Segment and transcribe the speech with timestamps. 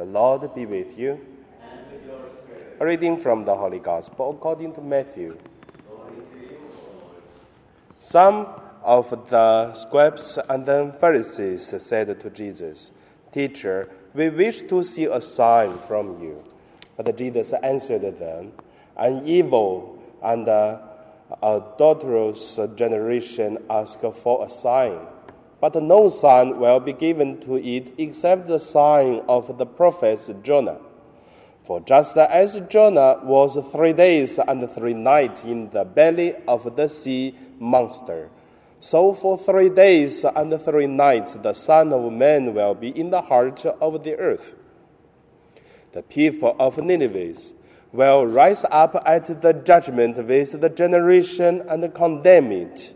[0.00, 1.20] The Lord be with you.
[2.80, 5.36] A reading from the Holy Gospel according to Matthew.
[7.98, 8.46] Some
[8.82, 12.92] of the scribes and the Pharisees said to Jesus,
[13.30, 16.42] Teacher, we wish to see a sign from you.
[16.96, 18.52] But Jesus answered them,
[18.96, 20.48] An evil and
[21.42, 24.98] adulterous generation asks for a sign
[25.60, 30.80] but no sign will be given to it except the sign of the prophet Jonah.
[31.62, 36.88] For just as Jonah was three days and three nights in the belly of the
[36.88, 38.30] sea monster,
[38.80, 43.20] so for three days and three nights the Son of Man will be in the
[43.20, 44.56] heart of the earth.
[45.92, 47.34] The people of Nineveh
[47.92, 52.94] will rise up at the judgment with the generation and condemn it,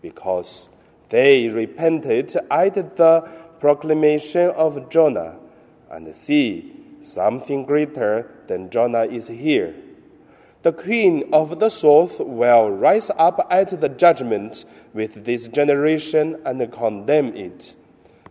[0.00, 0.68] because
[1.10, 5.36] they repented at the proclamation of Jonah,
[5.90, 9.74] and see, something greater than Jonah is here.
[10.62, 16.70] The queen of the south will rise up at the judgment with this generation and
[16.72, 17.74] condemn it,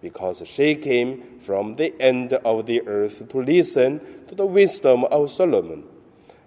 [0.00, 5.30] because she came from the end of the earth to listen to the wisdom of
[5.30, 5.84] Solomon.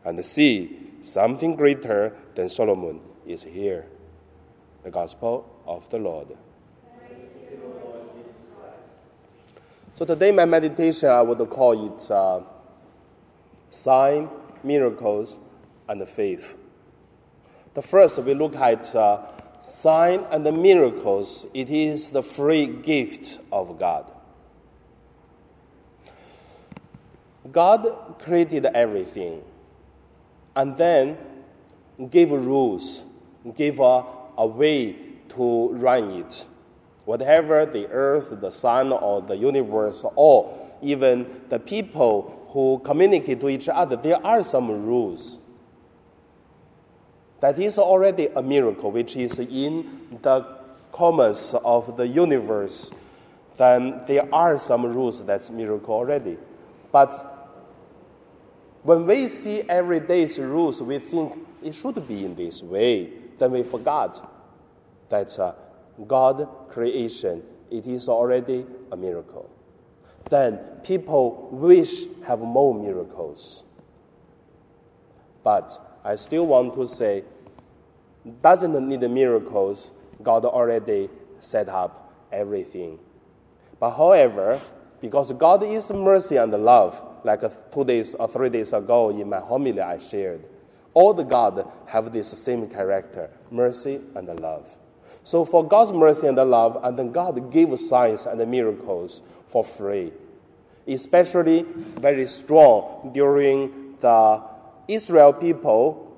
[0.03, 3.85] And see, something greater than Solomon is here.
[4.86, 6.28] The Gospel of the Lord.
[9.95, 12.41] So today, my meditation, I would call it uh,
[13.72, 14.30] sign,
[14.63, 15.39] miracles,
[15.89, 16.59] and faith.
[17.73, 19.23] The first, we look at uh,
[19.59, 21.47] sign and the miracles.
[21.56, 24.11] It is the free gift of God.
[27.52, 29.41] God created everything
[30.56, 31.17] and then
[32.11, 33.03] gave rules,
[33.56, 34.95] gave a, a way
[35.30, 36.47] to run it.
[37.05, 43.50] Whatever the earth, the sun, or the universe, or even the people who communicate to
[43.50, 45.39] each other, there are some rules.
[47.41, 50.45] That is already a miracle, which is in the
[50.91, 52.91] commerce of the universe.
[53.57, 56.38] Then there are some rules that's miracle already.
[56.91, 57.34] But
[58.85, 63.09] when we see everyday's rules, we think it should be in this way.
[63.35, 64.31] Then we forgot
[65.09, 65.53] that uh,
[66.07, 67.41] God creation,
[67.72, 69.50] it is already a miracle.
[70.29, 73.63] Then people wish have more miracles.
[75.41, 77.24] But I still want to say,
[78.44, 79.94] doesn't need miracles.
[80.22, 81.09] God already
[81.40, 83.00] set up everything.
[83.79, 84.62] But however,
[85.01, 87.41] because God is mercy and love, like
[87.72, 90.44] two days or three days ago in my homily I shared,
[90.94, 94.78] all the God have this same character, mercy and love.
[95.23, 100.11] So for God's mercy and love, and then God gave signs and miracles for free,
[100.88, 101.66] especially
[101.97, 104.41] very strong during the
[104.88, 106.16] Israel people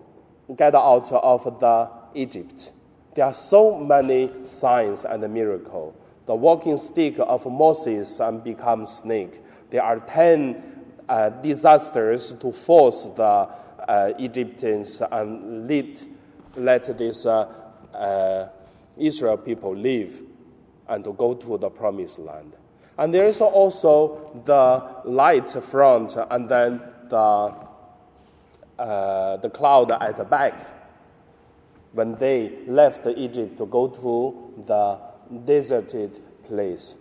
[0.56, 2.72] get out of the Egypt.
[3.16, 5.96] There are so many signs and miracles.
[6.28, 9.42] The walking stick of Moses and become snake.
[9.70, 13.24] There are ten uh, disasters to force the
[13.88, 16.00] uh, Egyptians and lead,
[16.56, 17.46] let this uh,
[17.94, 18.50] uh
[18.98, 20.22] Israel people live
[20.90, 22.56] and to go to the promised land.
[22.98, 27.54] And there is also the light front and then the,
[28.80, 30.66] uh, the cloud at the back
[31.94, 35.00] when they left Egypt to go to the
[35.46, 36.96] deserted place.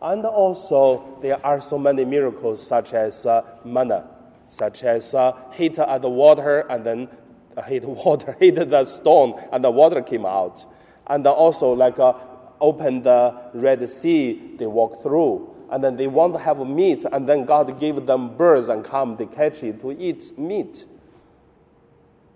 [0.00, 4.08] And also, there are so many miracles, such as uh, manna,
[4.48, 7.08] such as uh, heat at the water and then
[7.56, 10.66] uh, heat water, heat the stone, and the water came out
[11.06, 12.14] and also like uh,
[12.60, 15.48] open the Red Sea, they walk through.
[15.70, 19.16] And then they want to have meat, and then God gave them birds and come,
[19.16, 20.84] they catch it to eat meat.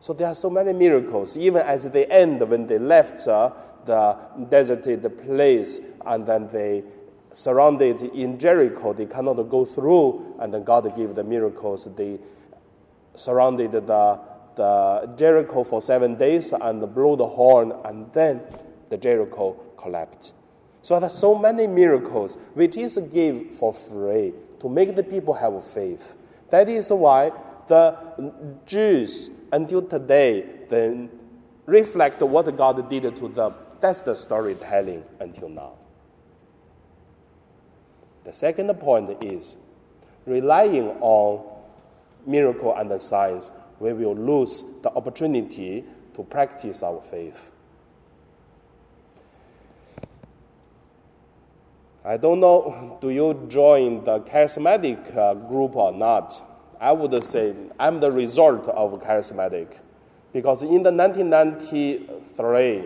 [0.07, 1.37] So there are so many miracles.
[1.37, 3.51] Even as they end, when they left uh,
[3.85, 4.17] the
[4.49, 6.85] deserted place, and then they
[7.33, 11.89] surrounded in Jericho, they cannot go through, and then God gave the miracles.
[11.97, 12.21] They
[13.17, 14.21] surrounded the
[14.55, 18.43] the Jericho for seven days and blow the horn, and then
[18.91, 20.35] the Jericho collapsed.
[20.83, 25.35] So there are so many miracles which is given for free to make the people
[25.35, 26.17] have faith.
[26.51, 27.33] That is why
[27.69, 27.97] the
[28.67, 31.11] Jews until today then
[31.67, 33.55] reflect what God did to them.
[33.81, 35.73] That's the storytelling until now.
[38.25, 39.57] The second point is
[40.27, 41.45] relying on
[42.27, 45.85] miracle and the signs we will lose the opportunity
[46.15, 47.53] to practice our faith.
[52.05, 56.56] I don't know, do you join the charismatic uh, group or not?
[56.81, 59.79] I would say I'm the result of charismatic.
[60.33, 62.85] Because in the 1993,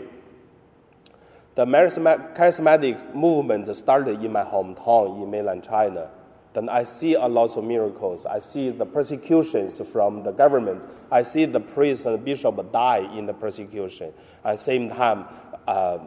[1.55, 6.11] the charismatic movement started in my hometown in mainland China.
[6.53, 8.27] Then I see a lot of miracles.
[8.27, 10.87] I see the persecutions from the government.
[11.11, 14.13] I see the priest and bishop die in the persecution.
[14.45, 15.27] At the same time,
[15.67, 15.99] uh,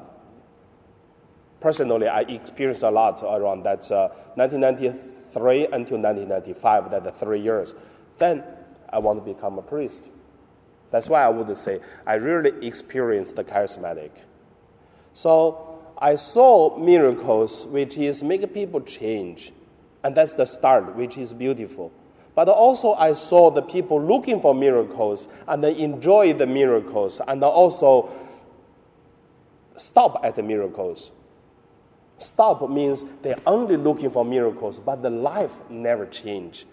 [1.61, 7.75] personally, I experienced a lot around that uh, 1993 until 1995, that three years.
[8.17, 8.43] Then
[8.89, 10.11] I want to become a priest.
[10.91, 14.11] That's why I would say I really experienced the charismatic.
[15.13, 19.51] So I saw miracles, which is make people change,
[20.03, 21.91] and that's the start, which is beautiful.
[22.35, 27.43] But also I saw the people looking for miracles and they enjoy the miracles and
[27.43, 28.09] also
[29.75, 31.11] stop at the miracles.
[32.23, 36.65] Stop means they're only looking for miracles, but the life never change.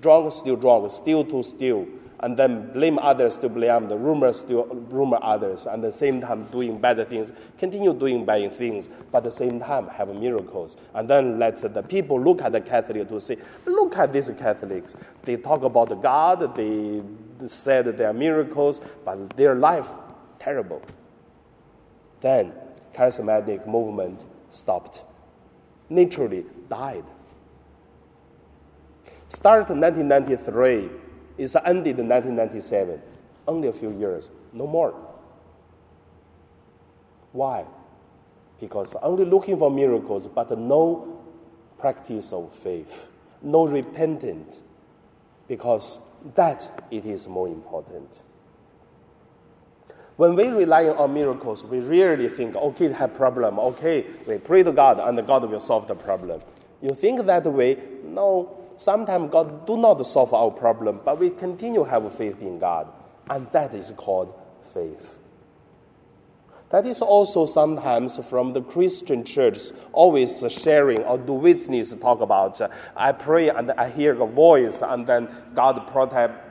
[0.00, 1.86] Drunk, still drunk, steal to steal,
[2.20, 6.20] and then blame others to blame the rumor, still rumor others, and at the same
[6.20, 10.76] time doing bad things, continue doing bad things, but at the same time have miracles.
[10.94, 14.94] And then let the people look at the Catholic to say, look at these Catholics.
[15.22, 17.02] They talk about God, they
[17.46, 19.90] said they are miracles, but their life
[20.38, 20.82] terrible.
[22.20, 22.52] Then
[22.98, 25.04] charismatic movement stopped,
[25.88, 27.04] naturally died.
[29.28, 30.90] Started 1993,
[31.38, 33.00] is ended in 1997.
[33.46, 34.94] Only a few years, no more.
[37.32, 37.64] Why?
[38.60, 41.22] Because only looking for miracles, but no
[41.78, 43.10] practice of faith,
[43.40, 44.64] no repentance,
[45.46, 46.00] because
[46.34, 48.24] that it is more important.
[50.18, 54.72] When we rely on miracles, we rarely think, okay, have problem, okay, we pray to
[54.72, 56.40] God and God will solve the problem.
[56.82, 57.78] You think that way?
[58.02, 58.56] No.
[58.78, 62.88] Sometimes God do not solve our problem, but we continue to have faith in God,
[63.30, 65.20] and that is called faith.
[66.70, 72.60] That is also sometimes from the Christian church, always sharing or do witness talk about,
[72.60, 76.47] uh, I pray and I hear a voice, and then God protect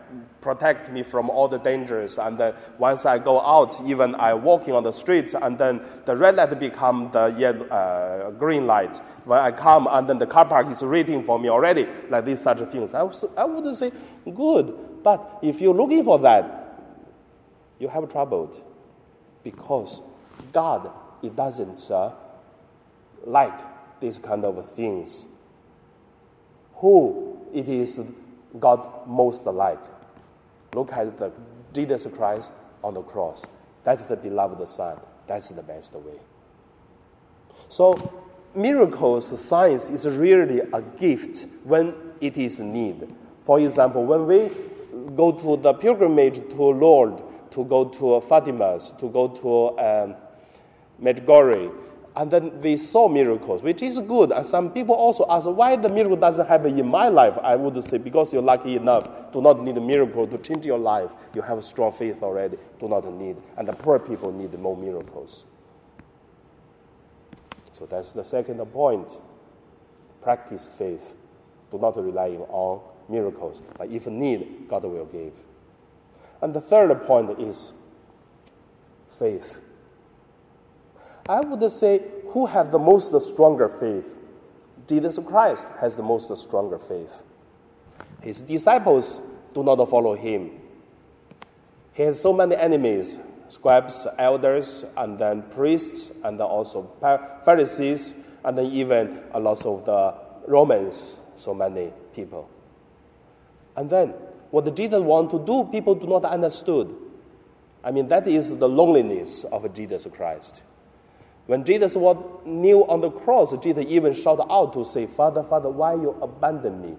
[0.48, 2.18] protect me from all the dangers.
[2.18, 6.16] And then once I go out, even I walking on the streets, and then the
[6.16, 8.96] red light become the yellow, uh, green light.
[9.26, 12.40] When I come, and then the car park is waiting for me already, like these
[12.40, 12.94] such things.
[12.94, 13.02] I,
[13.36, 13.92] I would say
[14.24, 14.74] good,
[15.04, 16.80] but if you're looking for that,
[17.80, 18.64] you have troubled
[19.44, 20.02] because
[20.54, 20.90] God
[21.22, 22.12] it doesn't uh,
[23.26, 23.60] like
[24.00, 25.28] these kind of things.
[26.76, 28.00] Who it is
[28.58, 29.97] God most like?
[30.78, 31.32] Look at the
[31.74, 32.54] Jesus Christ
[32.84, 33.44] on the cross.
[33.84, 35.00] That is the beloved Son.
[35.26, 36.20] That's the best way.
[37.68, 38.14] So,
[38.54, 43.12] miracles, science is really a gift when it is need.
[43.42, 44.52] For example, when we
[45.16, 50.16] go to the pilgrimage to Lourdes, to go to Fatima's, to go to um,
[51.02, 51.74] Medjugorje,
[52.18, 54.32] and then they saw miracles, which is good.
[54.32, 57.38] And some people also ask why the miracle doesn't happen in my life.
[57.44, 60.80] I would say because you're lucky enough, do not need a miracle to change your
[60.80, 61.14] life.
[61.36, 63.38] You have a strong faith already, do not need.
[63.56, 65.46] And the poor people need more miracles.
[67.74, 69.20] So that's the second point.
[70.24, 71.18] Practice faith.
[71.70, 75.38] Do not rely on miracles, but if need, God will give.
[76.42, 77.74] And the third point is
[79.08, 79.62] faith.
[81.30, 84.18] I would say who have the most the stronger faith?
[84.88, 87.24] Jesus Christ has the most the stronger faith.
[88.22, 89.22] His disciples
[89.54, 90.52] do not follow him.
[91.94, 93.20] He has so many enemies
[93.50, 96.92] scribes, elders, and then priests, and also
[97.46, 100.14] Pharisees, and then even a lot of the
[100.48, 102.50] Romans, so many people.
[103.76, 104.10] And then
[104.52, 106.94] what Jesus want to do, people do not understood.
[107.84, 110.64] I mean, that is the loneliness of Jesus Christ.
[111.48, 115.70] When Jesus was kneel on the cross, Jesus even shouted out to say, Father, Father,
[115.70, 116.98] why you abandon me?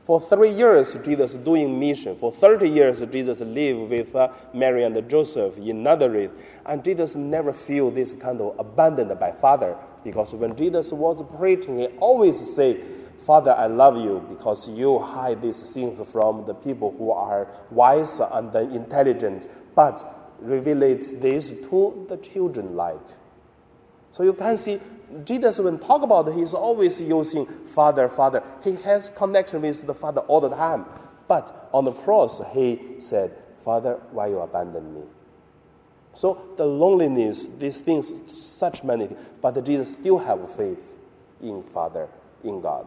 [0.00, 2.16] For three years, Jesus doing mission.
[2.16, 6.32] For 30 years, Jesus lived with uh, Mary and Joseph in Nazareth.
[6.66, 9.76] And Jesus never feel this kind of abandoned by Father.
[10.02, 12.80] Because when Jesus was preaching, he always say,
[13.18, 18.20] Father, I love you because you hide these things from the people who are wise
[18.20, 19.46] and intelligent,
[19.76, 23.21] but reveal it this to the children like.
[24.12, 24.78] So you can see
[25.24, 28.42] Jesus, when talk about he's always using Father, Father.
[28.62, 30.86] He has connection with the Father all the time.
[31.28, 35.02] But on the cross, he said, Father, why you abandon me?
[36.14, 39.08] So the loneliness, these things, such many,
[39.40, 40.94] but Jesus still have faith.
[41.42, 42.08] in Father,
[42.44, 42.86] in God.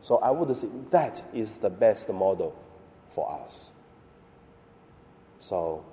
[0.00, 2.56] So I would say that is the best model
[3.08, 3.72] for us.
[5.38, 5.84] So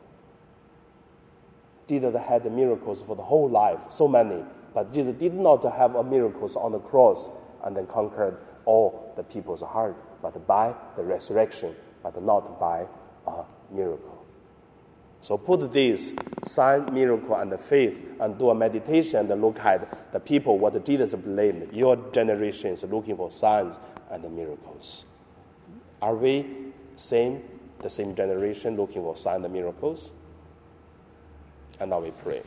[1.87, 6.03] Jesus had miracles for the whole life, so many, but Jesus did not have a
[6.03, 7.29] miracles on the cross
[7.63, 12.87] and then conquered all the people's heart, but by the resurrection, but not by
[13.27, 14.25] a miracle.
[15.21, 16.13] So put this
[16.45, 21.15] sign, miracle, and faith, and do a meditation and look at the people what Jesus
[21.15, 21.73] believed.
[21.73, 23.79] Your generation is looking for signs
[24.11, 25.05] and miracles.
[26.01, 26.45] Are we
[26.95, 27.41] same
[27.79, 30.11] the same generation looking for signs and miracles?
[31.79, 32.41] And now we pray.